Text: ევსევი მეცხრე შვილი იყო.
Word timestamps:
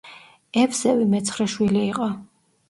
ევსევი 0.61 1.05
მეცხრე 1.11 1.47
შვილი 1.57 1.85
იყო. 1.91 2.09